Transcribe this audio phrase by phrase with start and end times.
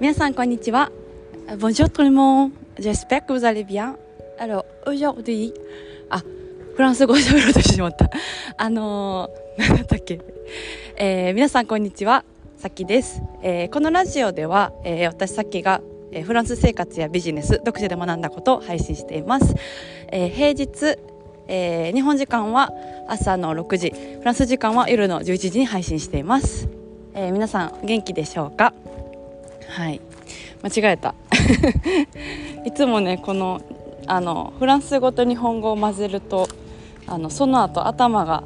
[0.00, 0.92] 皆さんこんにちは。
[1.58, 2.52] Bonjour tout le monde.
[2.78, 3.96] J'espère que vous allez bien.
[4.38, 5.52] Alors aujourd'hui
[6.08, 6.22] あ
[6.76, 8.08] フランス語喋ろうとしてしまった。
[8.56, 10.20] あのー、 何だったっけ、
[10.96, 12.24] えー、皆さんこんにちは。
[12.58, 15.80] さきです、えー、このラジオでは、えー、私さきが
[16.12, 19.54] えーフランス生活やビジネス読書で学んだことを配信しています、
[20.12, 20.96] えー、平日、
[21.48, 22.72] えー、日本時間は
[23.08, 23.90] 朝の6時。
[23.90, 26.68] フランス時間は夜の11時に配信しています、
[27.14, 28.72] えー、皆さん元気でしょうか？
[29.68, 30.00] はい。
[30.62, 31.14] 間違えた。
[32.64, 33.60] いつもねこの
[34.06, 36.48] あのフランス語と日本語を混ぜると
[37.06, 38.42] あのその後頭が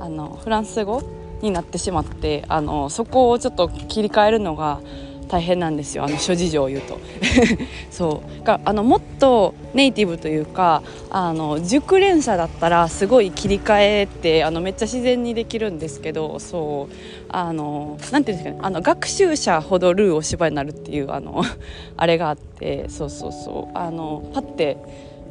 [0.00, 1.02] あのフランス語
[1.40, 4.80] になってしまってあのそこをちょっと切り替えるのが
[5.28, 6.98] 大変なんですよあの諸事情を言うと。
[7.90, 8.44] そう。
[8.44, 16.94] があのもっとネイティブというかあの熟練者だったらすごい切り替えてあのめっちゃ自然にできるんですけどそう。
[17.28, 21.42] あのなんていうんですかねあの学習者ほどルーお芝居になるっていうあの
[21.96, 23.78] あれがあってそうそうそう。
[23.78, 24.76] あのパッて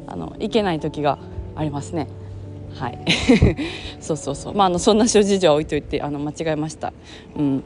[0.06, 1.18] あのいけない時が
[1.56, 2.08] ありますね。
[2.74, 2.98] はい。
[4.00, 4.54] そうそうそう。
[4.54, 6.92] まああのそんな諸事情は置いといてあの間違えました。
[7.36, 7.64] うん。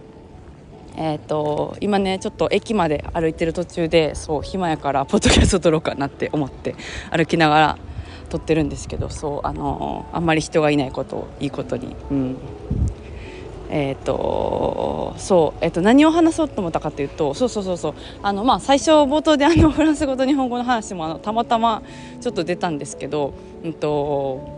[1.01, 6.75] えーと、今ねちょっと駅まで歩いてる途中でそう暇やからポッドキャスト撮ろうかなって思って
[7.13, 7.79] 歩きながら
[8.31, 11.95] 撮ってるんですけどそうあのー、あんまり人がいないことをいいことに。
[12.11, 12.37] うん
[13.71, 21.83] えーとそうえーと、何を話そうと思ったかというとそうそうそうそうあの、まあ、最初冒頭であの フランス語と日本語の話もあのたまたま
[22.19, 24.57] ちょっと出たんですけど、うんと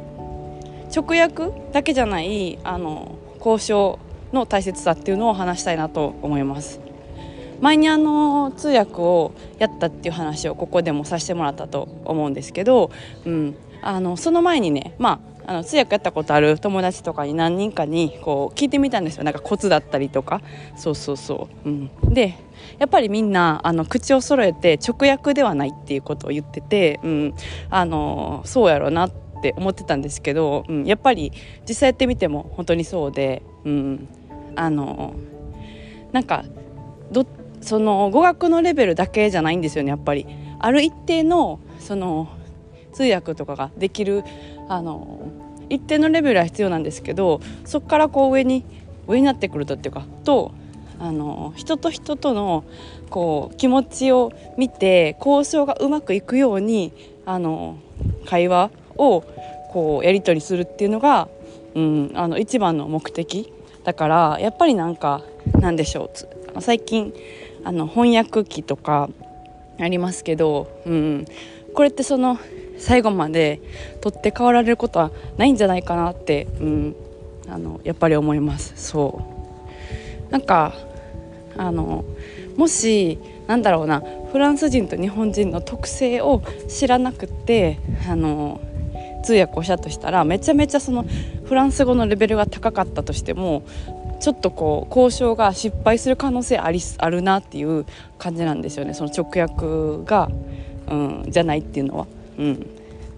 [0.95, 3.99] 直訳だけじゃないあの交渉
[4.33, 6.81] の大切さっていうのを話したいなと思います。
[7.61, 12.91] 前にあの通訳をやったっていう話をここでもさせてもらったと思うんですけど、
[13.27, 19.25] うん、あのその前にねまああの通訳やったことある友達とかに何人かにこう聞いてみたんですよ。
[19.25, 20.43] なんかコツだったりとか。
[20.77, 22.37] そうそうそう、うん、で
[22.79, 27.35] やっぱりみんなあの口を揃えて直訳ではないっていうことを言ってて、うん、
[27.69, 29.13] あのそうやろうなっ
[29.43, 31.33] て思ってたんですけど、うん、やっぱり
[31.69, 34.09] 実際やってみても本当にそうで、うん、
[34.57, 35.15] あの
[36.13, 36.45] なんか
[37.11, 37.27] ど
[37.61, 40.27] その語学のレベルだけじゃないんですよねやっぱり。
[40.63, 42.29] ある一定のその
[42.93, 44.25] 通訳とかができる
[44.69, 45.21] あの
[45.71, 48.65] 一定のレベルは必要なんですけどそこからこう上に
[49.07, 50.53] 上になってくるとっていうかと
[50.99, 52.65] あの人と人との
[53.09, 56.93] こう気持ちを見て交渉がうまくいくように
[57.25, 57.79] あの
[58.27, 59.23] 会話を
[59.71, 61.29] こうやり取りするっていうのが、
[61.75, 63.53] うん、あの一番の目的
[63.85, 65.23] だからやっぱりなんか
[65.59, 66.11] なんでしょ
[66.57, 66.61] う。
[66.61, 67.15] 最近
[67.65, 69.09] あの翻訳機とか
[69.79, 71.27] ありますけど、うん、
[71.75, 72.39] これってその
[72.79, 73.61] 最後まで
[74.01, 76.97] 取って代わられることはないんじゃないかなって、うん、
[77.49, 78.73] あのやっぱり思います。
[78.77, 79.23] そ
[80.29, 80.33] う。
[80.33, 80.75] なんか
[81.57, 82.05] あの
[82.57, 87.79] もしなんだろうなフランス人と日本人の特性を知らなくて
[88.09, 88.61] あの
[89.21, 91.05] 通訳をしたとしたらめちゃめちゃその
[91.45, 93.63] フランス語のレベルが高かったとしても
[94.21, 97.87] ちょっとこう交渉が失敗する可能性ありあるなっていう
[98.19, 100.31] 感じなんですよねその直訳が、
[100.89, 102.07] うん、じゃないっていうのは。
[102.39, 102.67] うん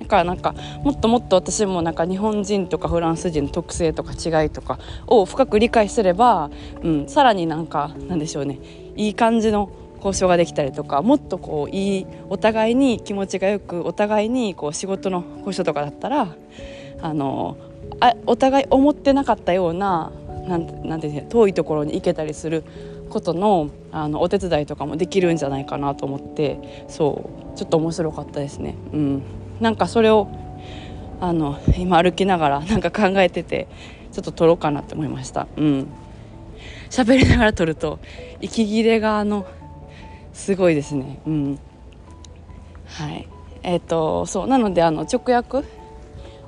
[0.02, 0.52] だからなんか
[0.82, 6.50] もっともっと私もなんか日本人とかフランス人の特性とか違いとかを深く理解すれば、
[6.82, 8.58] うん、さらになんかなんでしょうね
[8.96, 9.70] いい感じの
[10.02, 16.34] 交渉ができたりとかもっとこういいお互いに気持ちがよくお互いにこう仕事の交渉とかだったら
[17.00, 17.56] あの
[18.00, 20.10] あお互い思ってなかったような
[20.48, 22.64] なんなんて遠いところに行けたりする
[23.10, 28.74] ことのあのお手伝いとかもできるんじゃないかなと思ってそうちょっと面白かったですね。
[28.92, 29.22] うん、
[29.60, 30.28] なんかそれを
[31.20, 33.68] あの今歩きながらなんか考えてて
[34.10, 35.46] ちょっと撮ろうかなって思いました。
[35.56, 35.86] うん
[36.90, 38.00] 喋りながら撮ると
[38.40, 39.46] 息切れがあの
[40.32, 41.20] すごいですね。
[41.26, 41.58] うん。
[42.86, 43.28] はい。
[43.62, 44.46] えっ、ー、とそう。
[44.46, 45.66] なのであの直訳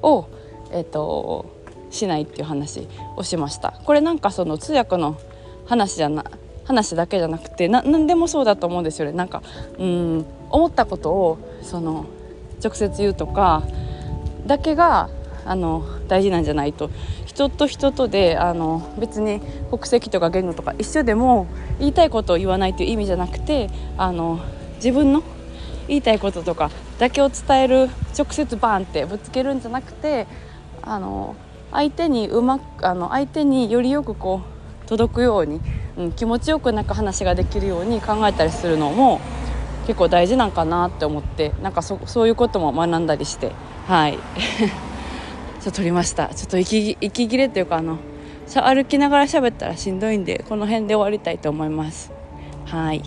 [0.03, 0.29] を
[0.73, 1.47] えっ、ー、と
[1.91, 3.73] しないっていう話をしました。
[3.85, 5.19] これなんかその通訳の
[5.67, 6.25] 話じゃな
[6.65, 9.13] 話だけじゃなくて何でもそうだと思うんですよね。
[9.13, 9.43] なんか
[9.79, 12.07] うん思ったことをその
[12.63, 13.63] 直接言うとか
[14.47, 15.11] だけが
[15.45, 16.91] あの大事なんじゃないと
[17.35, 21.49] 人と人とであの別に国籍とか言語とか一緒でも
[21.81, 24.41] 言いたいことを言わないという意味じゃなくてあの
[24.77, 25.25] 自分の
[25.89, 30.29] 言いたいこととかだけを伝える直接バーンってぶつけるんじゃなくて
[30.81, 31.35] あの
[31.73, 34.43] 相手にうまくあの相手によりよくこ
[34.85, 35.61] う届くように、
[35.97, 39.21] うん、気持ちよくなんか話ができるように考えたりするのも
[39.89, 43.51] 結構大事なんかなって思ってなんかそそういうことも学んだりして
[43.87, 44.19] はい。
[45.65, 46.29] ちょっと撮りました。
[46.29, 47.97] ちょっと息息切れっていうかあの
[48.55, 52.13] 歩きながら喋ったらしんどいんでこの辺で終わりたいと思います。
[52.67, 53.03] はい。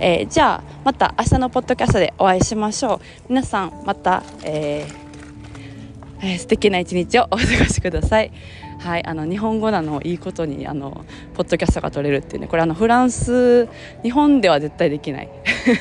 [0.00, 3.00] えー、じゃあまた明日のポッドキャストでお会いしましょう。
[3.28, 8.32] 皆さんまた、えーえー、素敵な一日をお過ごしください。
[8.80, 11.04] はい、あの日本語なのをいいことにあの
[11.34, 12.48] ポッドキャストが取れるっていうね。
[12.48, 13.68] これあのフランス
[14.02, 15.28] 日本では絶対できない、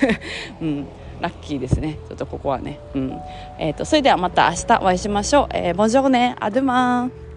[0.61, 0.87] うん、
[1.19, 1.99] ラッキーですね。
[2.07, 3.19] ちょっとここはね、うん。
[3.59, 7.28] えーと、それではまた明日お会いしましょう、えー、ボンジョーネアドゥマン